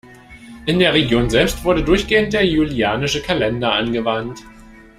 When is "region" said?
0.95-1.29